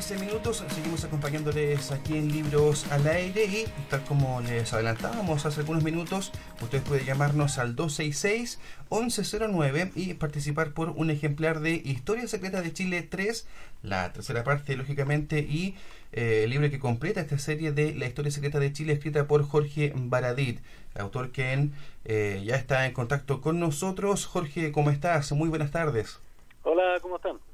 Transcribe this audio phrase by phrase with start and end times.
[0.00, 0.64] 13 minutos.
[0.68, 6.32] Seguimos acompañándoles aquí en Libros al Aire y tal como les adelantábamos hace algunos minutos,
[6.62, 13.02] ustedes pueden llamarnos al 266-1109 y participar por un ejemplar de Historia Secreta de Chile
[13.02, 13.46] 3,
[13.82, 15.76] la tercera parte, lógicamente, y
[16.12, 19.46] eh, el libro que completa esta serie de La Historia Secreta de Chile, escrita por
[19.46, 20.60] Jorge Baradit,
[20.98, 21.68] autor que
[22.06, 24.24] eh, ya está en contacto con nosotros.
[24.24, 25.30] Jorge, ¿cómo estás?
[25.32, 26.20] Muy buenas tardes.
[26.62, 27.49] Hola, ¿cómo están?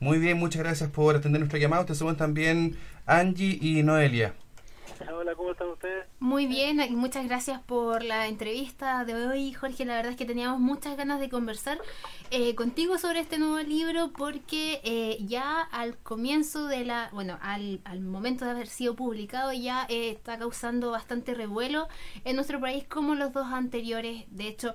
[0.00, 1.86] Muy bien, muchas gracias por atender nuestra llamada.
[1.86, 2.76] Te suman también
[3.06, 4.34] Angie y Noelia.
[5.12, 6.06] Hola, ¿cómo están ustedes?
[6.20, 9.84] Muy bien, muchas gracias por la entrevista de hoy, Jorge.
[9.84, 11.78] La verdad es que teníamos muchas ganas de conversar
[12.30, 17.80] eh, contigo sobre este nuevo libro porque eh, ya al comienzo de la, bueno, al,
[17.84, 21.88] al momento de haber sido publicado ya eh, está causando bastante revuelo
[22.24, 24.24] en nuestro país como los dos anteriores.
[24.28, 24.74] De hecho,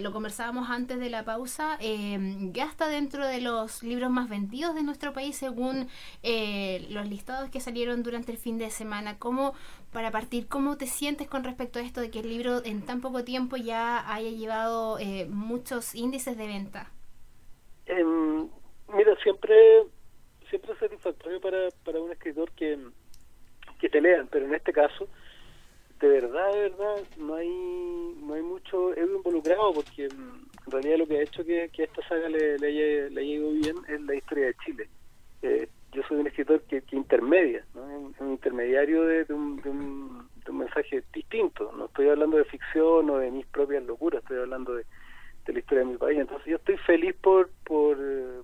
[0.00, 4.82] lo conversábamos antes de la pausa, ya está dentro de los libros más vendidos de
[4.82, 5.88] nuestro país según
[6.22, 9.18] los listados que salieron durante el fin de semana.
[9.18, 9.54] ¿Cómo
[9.92, 13.00] para partir, ¿cómo te sientes con respecto a esto de que el libro en tan
[13.00, 16.92] poco tiempo ya haya llevado eh, muchos índices de venta?
[17.86, 18.48] Em,
[18.94, 19.54] mira, siempre
[20.48, 22.78] siempre es satisfactorio para, para un escritor que,
[23.80, 25.08] que te lean, pero en este caso,
[26.00, 31.06] de verdad, de verdad, no hay no hay mucho ego involucrado porque en realidad lo
[31.06, 34.00] que ha hecho que, que esta saga le, le, haya, le haya ido bien es
[34.02, 34.88] la historia de Chile.
[35.42, 41.72] Eh, yo soy un escritor que, intermedia, un, intermediario de, un, de, un, mensaje distinto.
[41.76, 44.84] No estoy hablando de ficción o de mis propias locuras, estoy hablando de,
[45.46, 46.18] la historia de mi país.
[46.18, 47.96] Entonces yo estoy feliz por, por,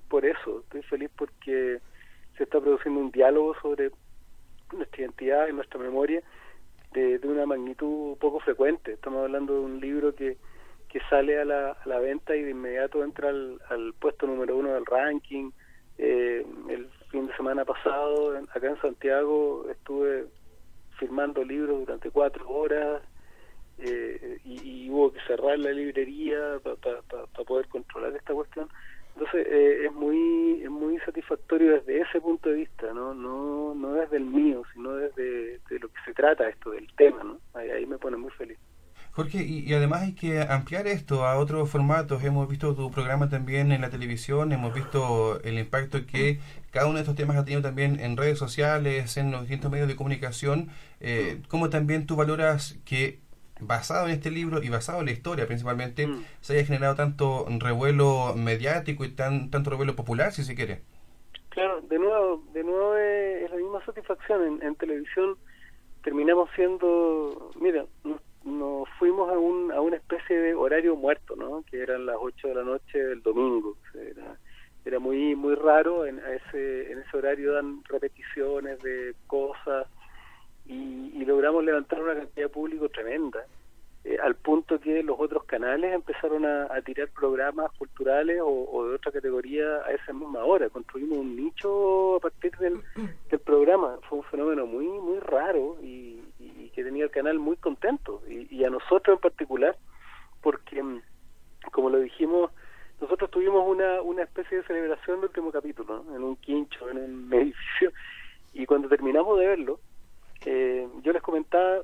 [0.08, 1.80] por eso, estoy feliz porque
[2.36, 3.90] se está produciendo un diálogo sobre
[4.72, 6.22] nuestra identidad y nuestra memoria
[6.92, 8.92] de, una magnitud poco frecuente.
[8.92, 10.38] Estamos hablando de un libro que,
[10.88, 14.56] que sale a la, a la venta y de inmediato entra al, al puesto número
[14.56, 15.50] uno del ranking.
[15.98, 20.26] Eh, el fin de semana pasado, acá en Santiago, estuve
[20.98, 23.02] firmando libros durante cuatro horas
[23.78, 28.68] eh, y, hubo que cerrar la librería para poder controlar esta cuestión.
[29.14, 33.92] Entonces eh, es muy es muy satisfactorio desde ese punto de vista, no no no
[33.92, 37.38] desde el mío, sino desde de lo que se trata esto del tema, ¿no?
[37.54, 38.58] ahí me pone muy feliz.
[39.14, 42.24] Jorge, y, además hay que ampliar esto a otros formatos.
[42.24, 46.40] Hemos visto tu programa también en la televisión, hemos visto el impacto que
[46.72, 49.86] cada uno de estos temas ha tenido también en redes sociales, en los distintos medios
[49.86, 50.70] de comunicación.
[50.98, 53.20] Eh, ¿Cómo también tú valoras que,
[53.60, 56.24] basado en este libro y basado en la historia principalmente, mm.
[56.40, 60.82] se haya generado tanto revuelo mediático y tan, tanto revuelo popular, si se quiere?
[61.50, 64.44] Claro, de nuevo, de nuevo es, la misma satisfacción.
[64.44, 65.36] En, en televisión
[66.02, 67.86] terminamos siendo, mira,
[68.44, 71.64] nos fuimos a, un, a una especie de horario muerto, ¿no?
[71.70, 73.76] Que eran las 8 de la noche del domingo.
[73.94, 74.36] Era,
[74.84, 79.86] era muy muy raro, en, ese, en ese horario dan repeticiones de cosas
[80.66, 83.44] y, logramos levantar una cantidad de público tremenda.
[84.04, 89.10] Eh, al punto que los otros canales empezaron a, tirar programas culturales o, de otra
[89.10, 90.68] categoría a esa misma hora.
[90.68, 92.82] Construimos un nicho a partir del,
[93.30, 93.98] del programa.
[94.06, 95.93] Fue un fenómeno muy muy raro y,
[97.14, 99.76] canal muy contento y, a nosotros en particular
[100.42, 101.00] porque mm,
[101.70, 102.50] como lo dijimos
[103.00, 107.32] nosotros tuvimos una, una especie de celebración del último capítulo en un quincho en un
[107.32, 107.92] edificio
[108.52, 109.78] y cuando terminamos de verlo
[110.44, 111.82] eh, yo les comentaba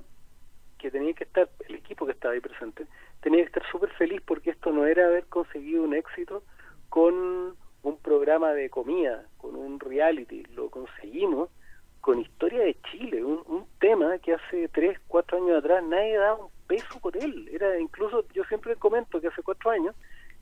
[0.78, 2.86] que tenía que estar el equipo que estaba ahí presente
[3.20, 6.42] tenía que estar súper feliz porque esto no era haber conseguido un éxito
[6.88, 11.50] con un programa de comida con un reality lo conseguimos
[12.00, 16.50] con historia de Chile, un, tema que hace tres, cuatro años atrás nadie daba un
[16.66, 17.48] peso por él.
[17.50, 19.94] Era incluso, yo siempre comento que hace cuatro años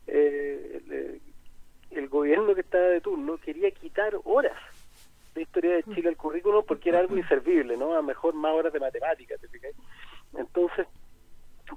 [0.09, 1.21] eh,
[1.91, 4.57] el, gobierno que estaba de turno quería quitar horas
[5.35, 7.95] de historia de Chile al currículo porque era algo inservible, ¿no?
[7.95, 9.39] A mejor más horas de matemáticas,
[10.35, 10.87] Entonces,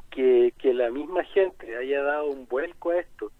[0.09, 3.31] que, que la misma gente haya dado un vuelco a esto,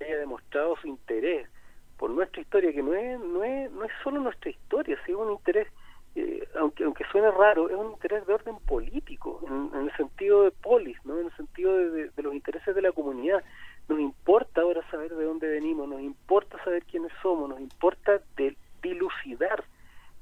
[0.00, 1.48] haya demostrado su interés
[1.96, 5.32] por nuestra historia, que no es, no es, no es solo nuestra historia, sino un
[5.32, 5.68] interés
[6.14, 10.50] eh, aunque aunque suene raro, es un interés de orden político, en, el sentido de
[10.50, 11.18] polis, ¿no?
[11.18, 13.42] en el sentido de, los intereses de la comunidad.
[13.88, 18.56] Nos importa ahora saber de dónde venimos, nos importa saber quiénes somos, nos importa de,
[18.82, 19.64] dilucidar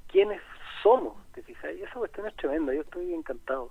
[0.08, 0.40] quiénes
[0.82, 1.74] somos, ¿te fijas?
[1.76, 3.70] Y esa cuestión es tremenda, yo estoy encantado.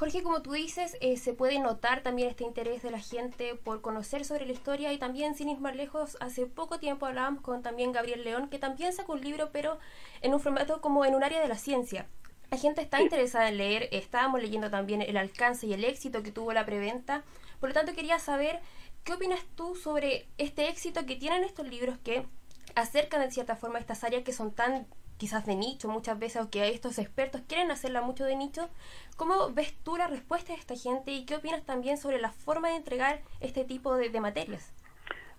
[0.00, 3.82] Jorge, como tú dices, eh, se puede notar también este interés de la gente por
[3.82, 7.60] conocer sobre la historia y también, sin ir más lejos, hace poco tiempo hablábamos con
[7.60, 9.78] también Gabriel León, que también sacó un libro, pero
[10.22, 12.06] en un formato como en un área de la ciencia.
[12.50, 16.32] La gente está interesada en leer, estábamos leyendo también el alcance y el éxito que
[16.32, 17.22] tuvo la preventa,
[17.60, 18.60] por lo tanto quería saber
[19.04, 22.26] qué opinas tú sobre este éxito que tienen estos libros que
[22.74, 24.86] acercan de cierta forma estas áreas que son tan
[25.20, 28.70] quizás de nicho muchas veces o que estos expertos quieren hacerla mucho de nicho.
[29.18, 32.70] ¿Cómo ves tú la respuesta de esta gente y qué opinas también sobre la forma
[32.70, 34.74] de entregar este tipo de, materias?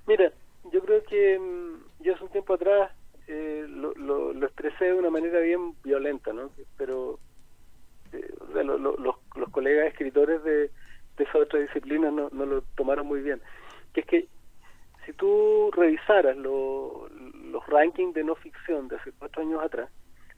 [0.05, 0.31] Mira,
[0.71, 2.91] yo creo que mm, yo hace un tiempo atrás
[3.27, 6.51] eh, lo, lo, expresé de una manera bien violenta, ¿no?
[6.77, 7.17] Pero
[8.13, 10.69] eh, los, los, colegas escritores de,
[11.17, 13.41] de esa otra disciplina no, no lo tomaron muy bien.
[13.93, 14.27] Que es que
[15.07, 17.10] si tú revisaras los
[17.71, 19.89] rankings de no ficción de hace cuatro años atrás,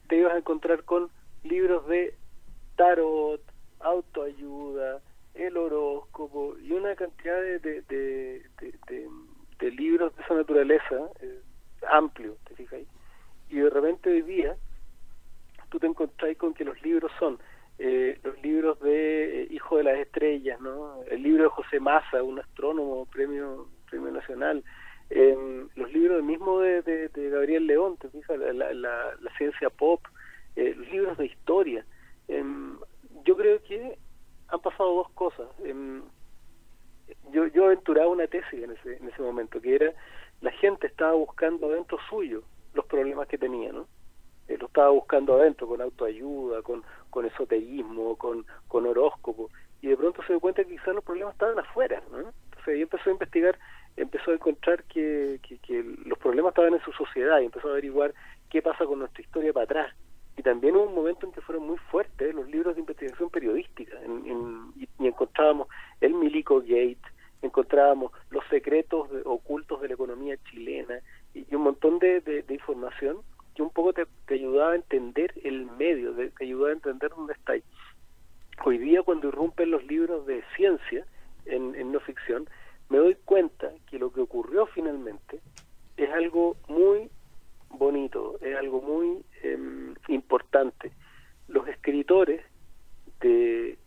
[0.08, 1.10] te ibas a encontrar con
[1.42, 2.14] libros de
[2.76, 3.42] tarot,
[3.80, 5.00] autoayuda,
[5.34, 8.42] el horóscopo y una cantidad de, de,
[9.58, 11.40] de, libros de esa naturaleza eh,
[11.90, 12.86] amplio, te fijas ahí.
[13.50, 14.56] Y de repente hoy día
[15.70, 17.38] tú te encontrás con que los libros son
[17.78, 21.02] eh, los libros de eh, Hijo de las Estrellas, ¿no?
[21.10, 24.62] El libro de José Massa, un astrónomo, premio premio nacional,
[25.76, 30.00] los libros mismo de, Gabriel León, te fijas, la, ciencia pop,
[30.56, 31.84] eh, los libros de historia.
[33.24, 33.98] yo creo que
[34.48, 35.48] han pasado dos cosas.
[37.32, 39.92] yo, yo aventuraba una tesis en ese, en ese momento, que era
[40.40, 42.42] la gente estaba buscando dentro suyo
[42.74, 43.86] los problemas que tenía, ¿no?
[44.48, 49.48] Eh, lo estaba buscando adentro, con autoayuda, con, con esoterismo, con, horóscopo,
[49.80, 52.18] y de pronto se dio cuenta que quizás los problemas estaban afuera, ¿no?
[52.18, 53.58] Entonces ahí empezó a investigar,
[53.96, 58.14] empezó a encontrar que, que, los problemas estaban en su sociedad y empezó a averiguar
[58.50, 59.94] qué pasa con nuestra historia para atrás.
[60.36, 63.96] Y también hubo un momento en que fueron muy fuertes los libros de investigación periodística,
[64.02, 65.68] en, y, encontrábamos
[66.00, 66.98] el Milico Gate,
[67.42, 70.98] encontrábamos los secretos ocultos de la economía chilena
[71.34, 73.18] y, un montón de, de información
[73.54, 77.54] que un poco te, ayudaba a entender el medio, te ayudaba a entender dónde está.
[78.64, 81.06] Hoy día cuando irrumpen los libros de ciencia
[81.46, 82.48] en, no ficción,
[82.88, 83.53] me doy cuenta
[84.24, 85.40] ocurrió finalmente
[85.96, 87.10] es algo muy
[87.70, 90.92] bonito, es algo muy em, importante.
[91.48, 92.42] Los escritores
[93.20, 93.78] de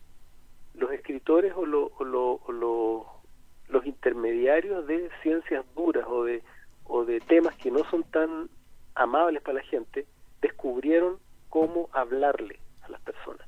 [0.75, 1.61] los escritores o,
[1.97, 3.23] o,
[3.69, 6.43] los intermediarios de ciencias duras o de
[6.85, 8.49] o de temas que no son tan
[8.95, 10.05] amables para la gente,
[10.41, 11.19] descubrieron
[11.49, 13.45] cómo hablarle a las personas.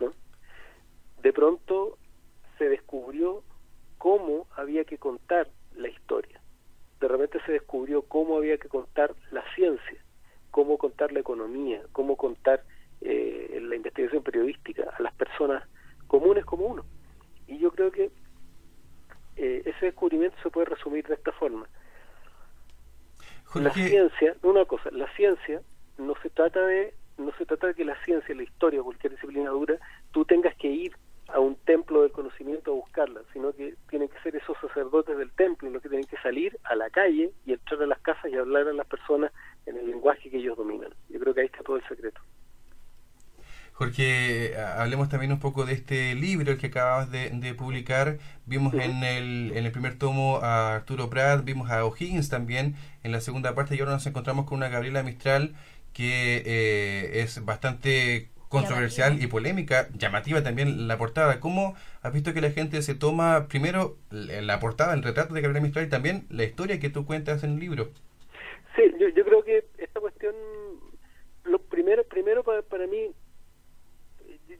[0.00, 0.12] ¿no?
[1.22, 1.98] De pronto
[2.58, 3.44] se descubrió
[3.98, 5.48] cómo había que contar
[5.80, 6.40] la historia.
[7.00, 10.04] De repente se descubrió cómo había que contar la ciencia,
[10.50, 12.62] cómo contar la economía, cómo contar
[13.00, 15.66] eh, la investigación periodística a las personas
[16.06, 16.84] comunes como uno.
[17.46, 18.10] Y yo creo que
[19.36, 21.66] eh, ese descubrimiento se puede resumir de esta forma.
[23.54, 25.60] La ciencia, una cosa, la ciencia
[25.98, 29.50] no se trata de no se trata de que la ciencia, la historia, cualquier disciplina
[29.50, 29.78] dura,
[30.10, 30.92] tú tengas que ir
[31.32, 35.30] a un templo del conocimiento a buscarla, sino que tienen que ser esos sacerdotes del
[35.32, 38.36] templo los que tienen que salir a la calle y entrar a las casas y
[38.36, 39.32] hablar a las personas
[39.66, 40.92] en el lenguaje que ellos dominan.
[41.08, 42.20] Yo creo que ahí está todo el secreto.
[43.72, 48.18] Jorge, hablemos también un poco de este libro que acabas de, publicar.
[48.44, 53.12] Vimos en, el, en el primer tomo a Arturo Prat, vimos a O'Higgins también en
[53.12, 55.54] la segunda parte y ahora nos encontramos con una Gabriela Mistral
[55.94, 61.38] que eh, es bastante controversial y polémica, llamativa también la portada.
[61.38, 65.62] ¿Cómo has visto que la gente se toma primero la portada, el retrato de Gabriela
[65.62, 67.90] Mistral y también la historia que tú cuentas en el libro?
[68.74, 70.34] Sí, yo, yo creo que esta cuestión,
[71.44, 73.12] lo primero, primero para, para mí,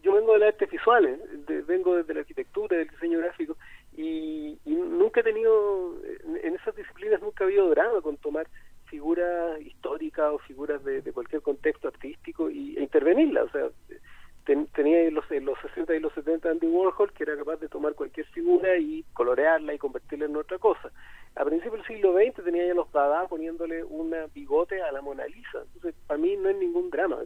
[0.04, 1.18] yo vengo de las artes visuales,
[1.66, 3.56] vengo desde la arquitectura, del diseño gráfico,
[3.96, 5.96] y, nunca he tenido,
[6.44, 8.46] en, esas disciplinas nunca ha habido drama con tomar
[8.90, 13.46] figuras históricas o figuras de, cualquier contexto artístico y, e intervenirlas.
[13.46, 13.68] O sea,
[14.72, 17.68] tenía en los, en los 60 y los 70 Andy Warhol que era capaz de
[17.68, 20.90] tomar cualquier figura y colorearla y convertirla en otra cosa.
[21.36, 25.26] A principios del siglo XX tenía ya los Dada poniéndole una bigote a la Mona
[25.26, 25.60] Lisa.
[25.74, 27.18] Entonces, para mí no es ningún drama.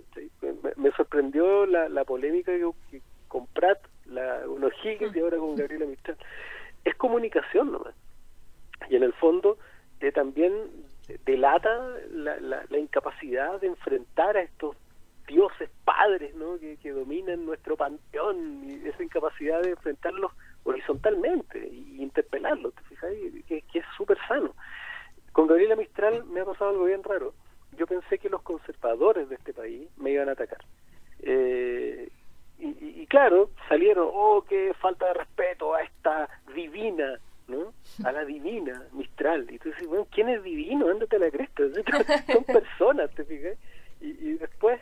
[0.77, 2.53] Me, sorprendió la, la polémica
[2.91, 6.19] que, con Pratt, la, unos Higgins y ahora con Gabriela Mistral.
[6.85, 7.95] Es comunicación nomás.
[8.91, 9.57] Y en el fondo
[10.13, 10.53] también
[11.25, 11.71] delata
[12.11, 14.77] la, la, la incapacidad de enfrentar a estos
[15.27, 16.59] dioses padres ¿no?
[16.59, 20.33] que, que dominan nuestro panteón y esa incapacidad de enfrentarlos
[20.65, 23.11] horizontalmente y interpelarlos, ¿te fijas?
[23.47, 24.55] Que, que es súper sano.
[25.33, 27.35] Con Gabriela Mistral me ha pasado algo bien raro.
[27.77, 30.65] Yo pensé que los conservadores de este país me iban a atacar.
[31.21, 32.09] Eh,
[32.59, 37.73] y, claro, salieron, oh, qué falta de respeto a esta divina, ¿no?
[38.05, 39.47] A la divina Mistral.
[39.51, 40.89] Y tú dices, bueno, ¿quién es divino?
[40.89, 41.63] Ándate a la cresta.
[42.33, 43.57] Son personas, ¿te fijas?
[44.01, 44.81] Y, y después,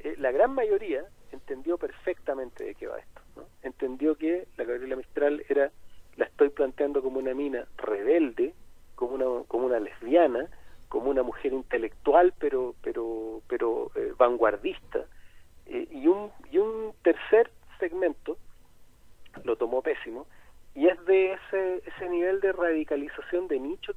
[0.00, 3.20] eh, la gran mayoría entendió perfectamente de qué va esto.
[3.62, 5.70] Entendió que la Gabriela Mistral era,
[6.16, 8.54] la estoy planteando como una mina rebelde,
[8.94, 10.48] como una, como una lesbiana,
[10.88, 15.06] como una mujer intelectual, pero, pero, pero eh, vanguardista.
[15.66, 18.38] Eh, y, un, y un tercer segmento
[19.42, 20.26] lo tomó pésimo,
[20.74, 22.52] y es de ese, ese nivel de
[23.48, 23.93] de nicho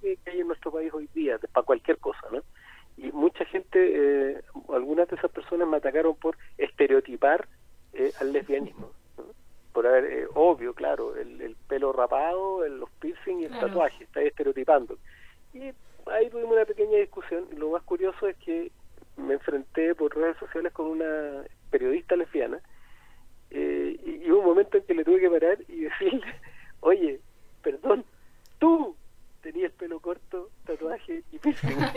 [31.63, 31.91] anything.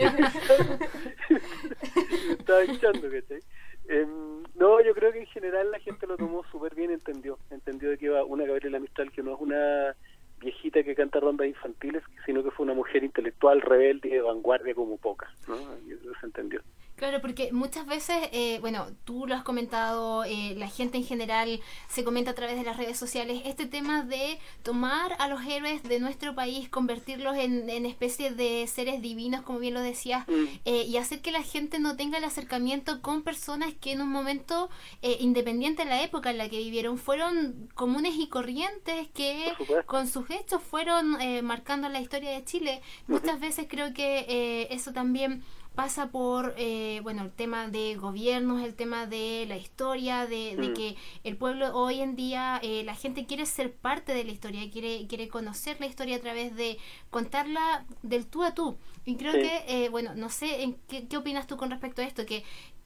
[17.71, 22.31] muchas veces, eh, bueno, tú lo has comentado, eh, la gente en general se comenta
[22.31, 26.35] a través de las redes sociales, este tema de tomar a los héroes de nuestro
[26.35, 30.45] país, convertirlos en, en especie de seres divinos, como bien lo decías, mm.
[30.65, 34.09] eh, y hacer que la gente no tenga el acercamiento con personas que en un
[34.09, 34.69] momento,
[35.01, 39.53] independiente de la época en la que vivieron, fueron comunes y corrientes, que
[39.85, 42.81] con sus hechos fueron marcando la historia de Chile.
[43.07, 45.41] Muchas veces creo que eso también
[45.75, 50.73] pasa por eh, bueno el tema de gobiernos el tema de la historia de, mm.
[50.73, 54.69] que el pueblo hoy en día eh, la gente quiere ser parte de la historia
[54.69, 56.77] quiere quiere conocer la historia a través de
[57.09, 61.17] contarla del tú a tú y creo que eh, bueno no sé en qué, qué
[61.17, 62.43] opinas tú con respecto a esto que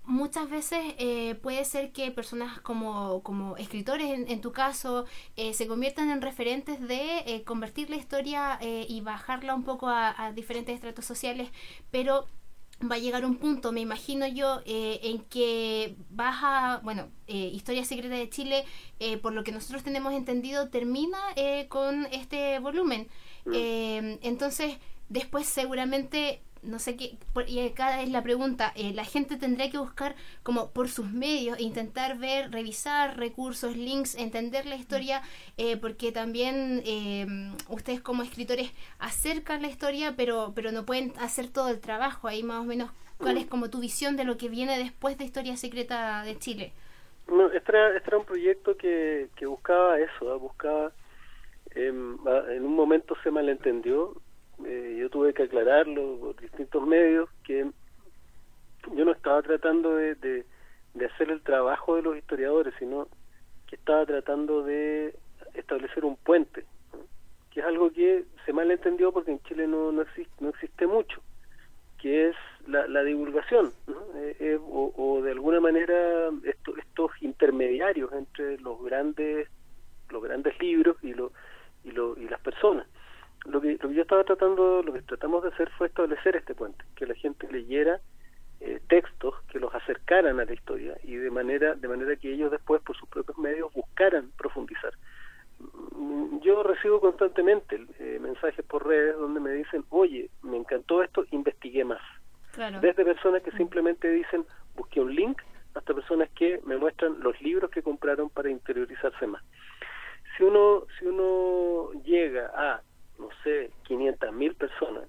[0.08, 0.94] muchas veces
[1.42, 7.42] puede ser que personas como, como escritores, en, tu caso, se conviertan en referentes de
[7.44, 11.50] convertir la historia y bajarla un poco a, a, diferentes estratos sociales,
[11.90, 12.28] pero
[12.82, 17.86] va a llegar un punto, me imagino yo, eh, en que baja, bueno, eh, Historia
[17.86, 18.66] Secreta de Chile,
[19.00, 21.18] eh, por lo que nosotros tenemos entendido, termina
[21.70, 23.08] con este volumen.
[23.46, 24.18] Mm.
[24.24, 24.78] entonces,
[25.10, 27.18] después seguramente no sé qué,
[27.48, 31.60] y acá es la pregunta, eh, la gente tendrá que buscar como por sus medios,
[31.60, 35.22] intentar ver, revisar recursos, links, entender la historia,
[35.58, 37.26] eh, porque también eh,
[37.70, 42.44] ustedes como escritores acercan la historia, pero, pero no pueden hacer todo el trabajo, ahí
[42.44, 45.58] más o menos, ¿cuál es como tu visión de lo que viene después de Historia
[45.58, 46.74] Secreta de Chile?
[47.28, 50.92] No, este, era, este era un proyecto que, que buscaba eso, buscaba,
[51.74, 52.18] em,
[52.50, 54.16] en un momento se malentendió,
[54.64, 57.70] eh, yo tuve que aclararlo por distintos medios que
[58.96, 63.08] yo no estaba tratando de, de, hacer el trabajo de los historiadores, sino
[63.68, 65.16] que estaba tratando de
[65.54, 66.66] establecer un puente,
[67.52, 71.22] que es algo que se malentendió porque en Chile no, no, existe, no existe mucho,
[72.00, 72.36] que es
[72.68, 73.74] la, divulgación,
[74.16, 79.48] eh, eh, o, de alguna manera estos intermediarios entre los grandes
[80.10, 81.32] los grandes libros y, lo,
[81.84, 82.86] y, lo, y las personas
[83.46, 86.56] lo que, lo que yo estaba tratando, lo que tratamos de hacer fue establecer este
[86.56, 88.00] puente, que la gente leyera
[88.60, 92.52] eh, textos que los acercaran a la historia y de manera, de manera que ellos
[92.52, 94.94] después por sus propios medios buscaran profundizar.
[95.60, 101.26] Mm, yo recibo constantemente eh, mensajes por redes donde me dicen, oye, me encantó esto,
[101.32, 102.02] investigué más.
[102.80, 105.42] Desde personas que simplemente dicen, busqué un link,
[105.74, 109.44] hasta personas que me muestran los libros que compraron para interiorizarse más.
[110.38, 112.82] Si uno, si uno llega a
[113.20, 115.08] no sé, 500 mil personas,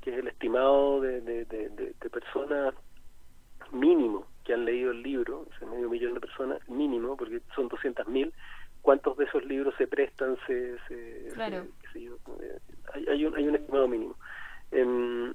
[0.00, 2.74] que es el estimado de, de, de, personas
[3.72, 8.08] mínimo que han leído el libro, ese medio millón de personas mínimo, porque son 200
[8.08, 8.32] mil,
[8.82, 10.36] ¿cuántos de esos libros se prestan?
[10.46, 11.66] Se, se, claro.
[11.94, 12.58] Eh,
[12.94, 14.16] hay, hay, un, hay un estimado mínimo.
[14.70, 15.32] Em,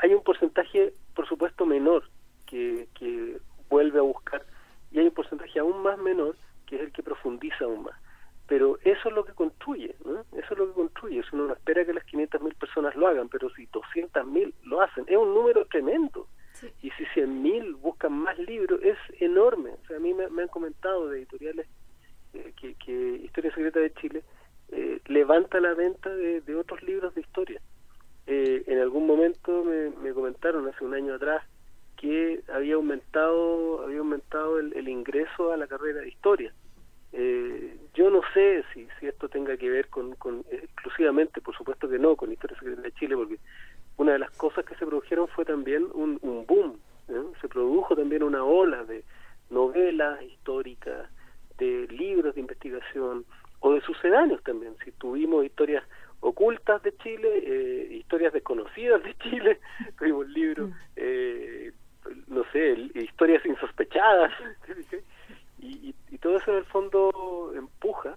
[0.00, 2.08] hay un porcentaje, por supuesto, menor
[2.46, 3.38] que, que
[3.68, 4.44] vuelve a buscar
[4.90, 7.94] y hay un porcentaje aún más menor que es el que profundiza aún más
[8.48, 10.24] pero eso es lo que construye, ¿no?
[10.32, 13.50] eso es lo que construye, uno no espera que las 500.000 personas lo hagan, pero
[13.50, 15.66] si 200.000 lo hacen, es un número
[16.82, 21.08] y si 100.000 buscan más libros, es enorme, o sea, a mí me, han comentado
[21.08, 21.66] de editoriales
[22.34, 24.22] eh, que, Historia Secreta de Chile
[24.70, 27.60] eh, levanta la venta de, otros libros de historia.
[28.26, 31.42] Eh, en algún momento me, me, comentaron hace un año atrás
[31.96, 36.52] que había aumentado había aumentado el ingreso a la carrera de historia.
[37.12, 41.88] Eh, yo no sé si, si esto tenga que ver con, con exclusivamente, por supuesto
[41.88, 43.38] que no, con Historia Secreta de Chile, porque
[43.98, 46.78] una de las cosas que se produjeron fue también un, un boom,
[47.40, 49.04] se produjo también una ola de
[49.50, 51.08] novelas históricas,
[51.58, 53.24] de libros de investigación
[53.60, 54.76] o de sucedáneos también.
[54.84, 55.84] Si tuvimos historias
[56.20, 59.60] ocultas de Chile, eh, historias desconocidas de Chile,
[59.98, 61.72] tuvimos libros, eh,
[62.28, 64.32] no sé, historias insospechadas,
[65.58, 68.16] y, y, todo eso en el fondo empuja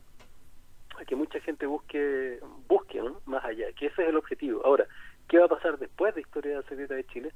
[1.00, 4.62] a que mucha gente busque, busque más allá, que ese es el objetivo.
[4.66, 4.86] Ahora,
[5.28, 7.32] ¿qué va a pasar después de Historia Secreta de Chile?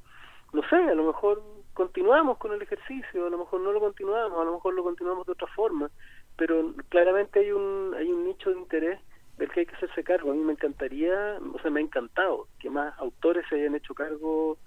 [0.54, 4.40] No sé, a lo mejor continuamos con el ejercicio, a lo mejor no lo continuamos,
[4.40, 5.92] a lo mejor lo continuamos de otra forma,
[6.38, 9.00] pero claramente hay un, hay un nicho de interés
[9.38, 10.32] del que hay que hacerse cargo.
[10.32, 13.94] A mí me encantaría, o sea, me ha encantado que más autores se hayan hecho
[13.94, 14.58] cargo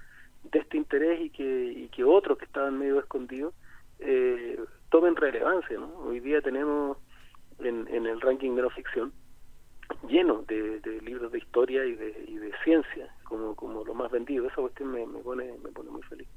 [0.44, 3.54] de este interés y que, y que otros que estaban medio escondidos
[3.98, 5.78] eh, tomen relevancia.
[5.78, 5.86] ¿no?
[6.00, 6.98] Hoy día tenemos
[7.60, 9.12] en, en el ranking de no ficción
[10.08, 13.54] lleno de, libros de historia y de, y de ciencia como,
[14.18, 14.46] vendido.
[14.46, 16.28] Esa cuestión me, me, pone, me pone muy feliz.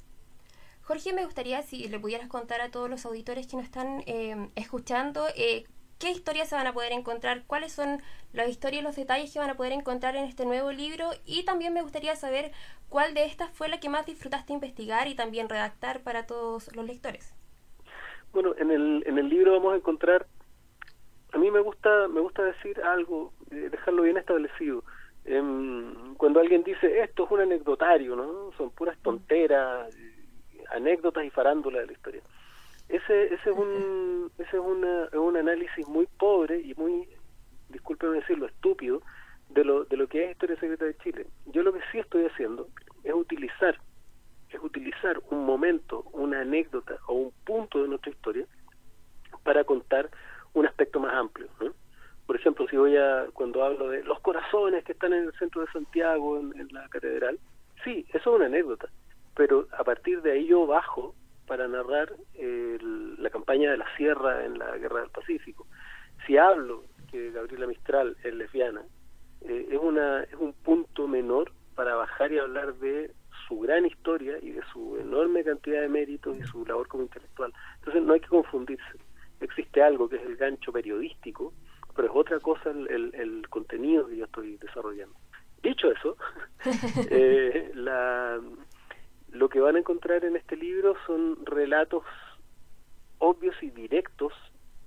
[0.84, 4.50] Jorge, me gustaría si le pudieras contar a todos los auditores que nos están eh,
[4.56, 5.66] escuchando eh,
[6.00, 8.02] qué historias se van a poder encontrar, cuáles son
[8.34, 11.46] las historias y los detalles que van a poder encontrar en este nuevo libro y
[11.46, 12.52] también me gustaría saber
[12.90, 16.86] cuál de estas fue la que más disfrutaste investigar y también redactar para todos los
[16.86, 17.36] lectores.
[18.34, 20.26] Bueno, en el, en el libro vamos a encontrar,
[21.34, 24.84] a mí me gusta, me gusta decir algo, eh, dejarlo bien establecido.
[25.26, 28.52] Em, cuando alguien dice esto es un anecdotario, ¿no?
[28.58, 29.96] Son puras tonteras,
[30.72, 32.22] anécdotas y farándulas de la historia.
[32.90, 37.08] Ese, ese es un ese es, una, un análisis muy pobre y muy
[37.70, 39.02] discúlpeme decirlo estúpido
[39.50, 41.28] de lo de lo que es historia secreta de Chile.
[41.48, 42.68] Yo lo que sí estoy haciendo
[43.04, 43.78] es utilizar
[44.50, 48.46] es utilizar un momento una anécdota o un punto de nuestra historia
[49.44, 50.10] para contar
[50.54, 51.48] un aspecto más amplio
[52.32, 55.60] por ejemplo si voy a cuando hablo de los corazones que están en el centro
[55.60, 57.38] de Santiago en, la catedral
[57.84, 58.88] sí eso es una anécdota
[59.36, 61.14] pero a partir de ahí yo bajo
[61.52, 65.68] para narrar la campaña de la Sierra en la Guerra del Pacífico.
[66.26, 68.82] Si hablo que Gabriela Mistral es lesbiana,
[69.42, 73.12] eh, es, una, es un punto menor para bajar y hablar de
[73.48, 77.52] su gran historia y de su enorme cantidad de méritos y su labor como intelectual.
[77.80, 79.00] Entonces no hay que confundirse.
[79.42, 81.52] Existe algo que es el gancho periodístico,
[81.96, 85.16] pero es otra cosa el, el, contenido que yo estoy desarrollando.
[85.62, 86.18] Dicho eso,
[87.10, 88.40] eh, la,
[89.30, 92.04] lo que van a encontrar en este libro son relatos
[93.20, 94.34] obvios y directos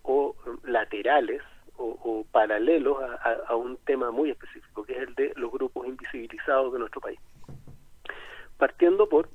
[0.03, 1.43] o laterales
[1.77, 6.79] o, paralelos a, un tema muy específico, que es el de los grupos invisibilizados de
[6.79, 7.19] nuestro país.
[8.57, 9.29] Partiendo por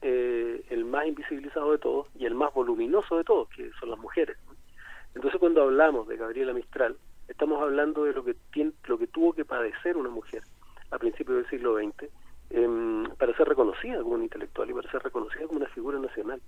[0.00, 3.98] eh, el más invisibilizado de todos y el más voluminoso de todos, que son las
[3.98, 4.36] mujeres.
[5.14, 6.96] Entonces cuando hablamos de Gabriela Mistral,
[7.28, 10.42] estamos hablando de lo que, tiene, lo que tuvo que padecer una mujer
[10.90, 12.10] a principios del siglo XX
[12.50, 16.40] Em, para ser reconocida como una intelectual y para ser reconocida como una figura nacional.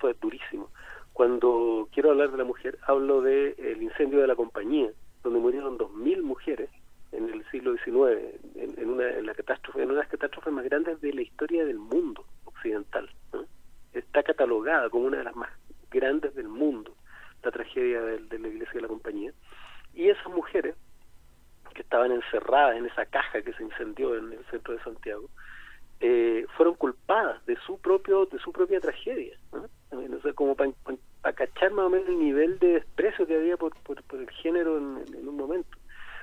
[0.00, 0.70] fue, durísimo.
[1.12, 4.90] Cuando quiero hablar de la mujer, hablo del el incendio de la compañía,
[5.22, 6.68] donde murieron 2.000 mujeres
[7.12, 10.64] en el siglo XIX, en, una, en la catástrofe, en una de las catástrofes más
[10.64, 13.08] grandes de la historia del mundo occidental.
[13.92, 15.50] Está catalogada como una de las más
[15.92, 16.96] grandes del mundo,
[17.44, 19.32] la tragedia de, de la iglesia de la compañía.
[19.94, 20.74] Y esas mujeres
[21.74, 25.28] que estaban encerradas en esa caja que se incendió en el centro de Santiago,
[26.00, 29.36] eh, fueron culpadas de su propio de su propia tragedia.
[30.34, 34.30] como para cachar más o menos el nivel de desprecio que había por, por, el
[34.30, 35.78] género en, un momento.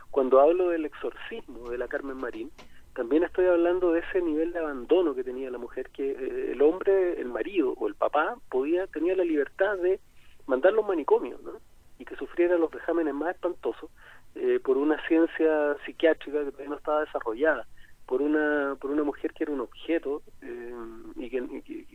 [0.10, 2.52] Cuando hablo del exorcismo de la Carmen Marín,
[2.94, 6.62] también estoy hablando de ese nivel de abandono que tenía la mujer, que eh, el
[6.62, 10.02] hombre, el marido o el papá podía tenía la libertad de
[10.48, 11.60] mandarlo a un ¿no?
[12.00, 13.90] y que sufriera los vejámenes más espantosos
[14.36, 17.68] eh, por una ciencia psiquiátrica que todavía no estaba desarrollada,
[18.06, 20.74] por una por una mujer que era un objeto eh,
[21.18, 21.86] y, que,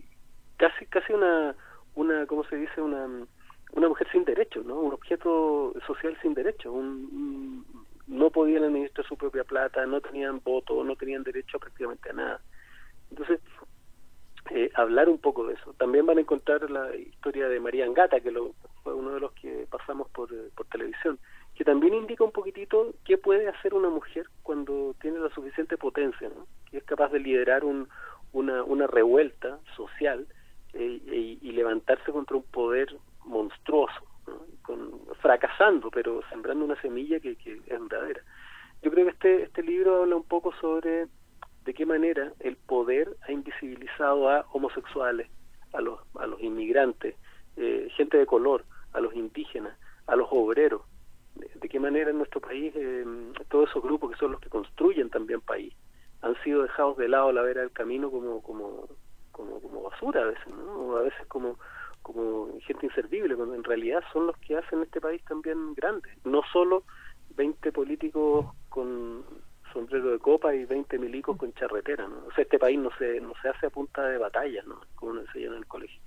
[0.56, 1.54] casi casi una
[1.94, 3.09] una cómo se dice una
[3.72, 4.78] una mujer sin derechos, ¿no?
[4.78, 7.64] Un objeto social sin derechos, un,
[8.06, 12.40] no podían administrar su propia plata, no tenían voto, no tenían derecho prácticamente a nada.
[13.11, 13.40] Entonces,
[14.50, 15.72] eh, hablar un poco de eso.
[15.74, 19.32] También van a encontrar la historia de María Angata, que lo, fue uno de los
[19.32, 21.18] que pasamos por, por televisión,
[21.54, 26.28] que también indica un poquitito qué puede hacer una mujer cuando tiene la suficiente potencia,
[26.28, 26.46] ¿no?
[26.70, 27.88] que es capaz de liderar un,
[28.32, 30.26] una, una revuelta social
[30.74, 34.02] eh, y, levantarse contra un poder monstruoso,
[34.62, 38.20] Con, fracasando, pero sembrando una semilla que, que es verdadera.
[38.82, 41.06] Yo creo que este, este libro habla un poco sobre
[41.66, 45.29] de qué manera el poder ha invisibilizado a homosexuales,
[45.72, 47.16] a los, a los inmigrantes,
[47.57, 49.76] eh, gente de color, a los indígenas,
[50.07, 50.83] a los obreros,
[51.35, 53.05] de qué manera en nuestro país eh,
[53.50, 55.74] todos esos grupos que son los que construyen también país
[56.22, 58.88] han sido dejados de lado a la vera del camino como como
[59.33, 60.96] como, basura a veces, ¿no?
[60.96, 61.59] a veces como
[62.00, 66.40] como gente inservible, cuando en realidad son los que hacen este país también grande, no
[66.52, 66.85] solo
[67.37, 69.24] 20 políticos con
[69.77, 72.27] sombrero de copa y 20 milicos con charretera, ¿no?
[72.27, 74.81] O sea, este país no se, no se hace a punta de batalla, ¿no?
[74.95, 76.01] Como nos enseñan en el colegio.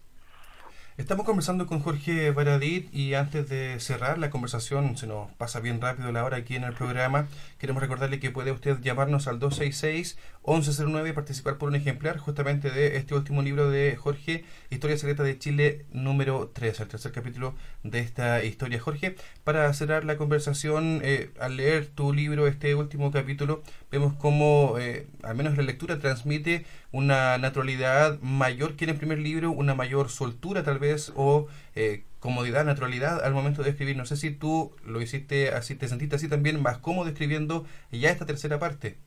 [1.00, 5.80] Estamos conversando con Jorge Baradit y antes de cerrar la conversación, se nos pasa bien
[5.80, 11.10] rápido la hora aquí en el programa, queremos recordarle que puede usted llamarnos al 266-1109
[11.10, 15.40] y participar por un ejemplar justamente de este último libro de Jorge, Historia Secreta de
[15.40, 18.82] Chile número 3, el tercer capítulo de esta historia.
[18.82, 24.76] Jorge, para cerrar la conversación, eh, al leer tu libro, este último capítulo, vemos cómo,
[24.78, 29.76] eh, al menos la lectura, transmite una naturalidad mayor que en el primer libro, una
[29.76, 33.98] mayor soltura tal vez, o eh, comodidad, naturalidad al momento de escribir.
[33.98, 38.10] No sé si tú lo hiciste así, te sentiste así también más cómodo escribiendo ya
[38.10, 38.98] esta tercera parte.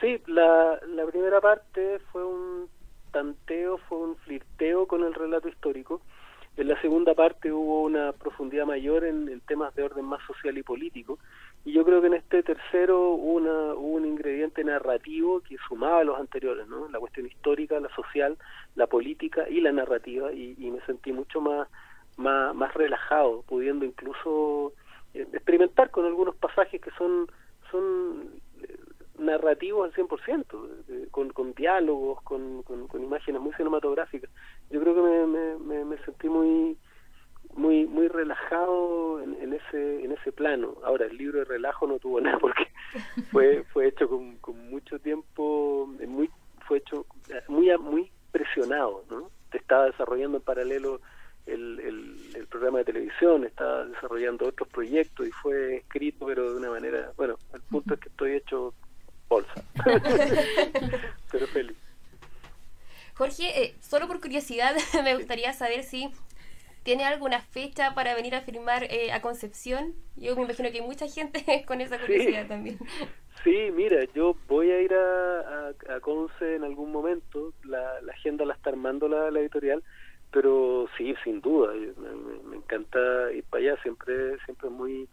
[0.00, 2.68] Sí, la, la primera parte fue un
[3.12, 6.02] tanteo, fue un flirteo con el relato histórico.
[6.56, 10.62] En la segunda parte hubo una profundidad mayor en, temas de orden más social y
[10.62, 11.18] político
[11.64, 16.04] y yo creo que en este tercero hubo, una, un ingrediente narrativo que sumaba a
[16.04, 16.88] los anteriores, ¿no?
[16.90, 18.36] La cuestión histórica, la social,
[18.76, 21.68] la política y la narrativa, y, me sentí mucho más,
[22.18, 24.74] más, más relajado, pudiendo incluso
[25.14, 27.26] eh, experimentar con algunos pasajes que son,
[27.70, 28.28] son
[29.18, 34.30] narrativos al 100%, eh, con, con diálogos, con, con, imágenes muy cinematográficas.
[34.70, 36.76] Yo creo que me, me, me sentí muy
[37.56, 42.20] muy muy relajado en, ese en ese plano ahora el libro de relajo no tuvo
[42.20, 42.66] nada porque
[43.30, 46.30] fue fue hecho con, con mucho tiempo muy
[46.66, 47.06] fue hecho
[47.48, 51.00] muy muy presionado no estaba desarrollando en paralelo
[51.46, 51.78] el,
[52.34, 57.12] el, programa de televisión estaba desarrollando otros proyectos y fue escrito pero de una manera
[57.16, 58.74] bueno el punto es que estoy hecho
[59.34, 59.62] bolsa.
[61.30, 61.76] Pero feliz.
[63.14, 66.10] Jorge, eh, solo por curiosidad me gustaría saber si
[66.84, 69.94] ¿Tiene alguna fecha para venir a firmar eh, a Concepción?
[70.16, 72.78] Yo me imagino que hay mucha gente con esa curiosidad también.
[73.42, 78.44] Sí, mira, yo voy a ir a, a, Conce en algún momento, la, la, agenda
[78.44, 79.82] la está armando la, editorial,
[80.30, 85.08] pero sí, sin duda, me, encanta ir para allá, siempre siempre es muy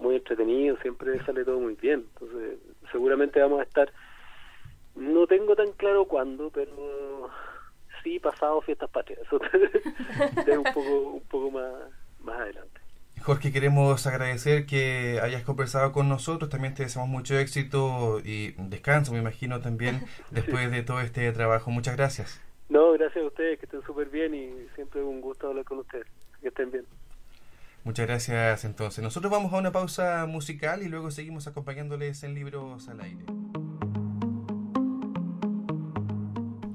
[0.00, 2.58] muy entretenido, siempre sale todo muy bien, entonces
[2.92, 3.92] seguramente vamos a estar,
[4.94, 7.30] no tengo tan claro cuándo, pero
[8.02, 9.20] sí pasado fiestas patrias.
[9.30, 9.40] Eso
[10.46, 11.72] es un poco, un poco más,
[12.20, 12.80] más adelante.
[13.24, 16.50] Jorge, queremos agradecer que hayas conversado con nosotros.
[16.50, 21.70] También te deseamos mucho éxito y descanso, me imagino, también después de todo este trabajo.
[21.70, 22.40] Muchas gracias.
[22.68, 25.78] No, gracias a ustedes, que estén súper bien y siempre es un gusto hablar con
[25.78, 26.06] ustedes.
[26.42, 26.84] Que estén bien.
[27.84, 29.04] Muchas gracias entonces.
[29.04, 33.24] Nosotros vamos a una pausa musical y luego seguimos acompañándoles en Libros al Aire.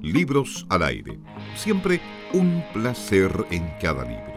[0.00, 1.18] Libros al aire.
[1.56, 2.00] Siempre
[2.32, 4.29] un placer en cada libro.